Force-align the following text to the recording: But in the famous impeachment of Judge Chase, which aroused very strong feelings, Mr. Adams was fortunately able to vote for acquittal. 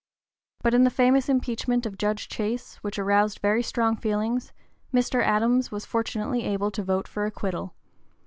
But 0.63 0.73
in 0.73 0.83
the 0.83 0.89
famous 0.89 1.29
impeachment 1.29 1.85
of 1.85 1.95
Judge 1.95 2.27
Chase, 2.27 2.77
which 2.77 2.97
aroused 2.97 3.37
very 3.37 3.61
strong 3.61 3.95
feelings, 3.95 4.51
Mr. 4.91 5.21
Adams 5.23 5.69
was 5.71 5.85
fortunately 5.85 6.43
able 6.43 6.71
to 6.71 6.81
vote 6.81 7.07
for 7.07 7.23
acquittal. 7.27 7.75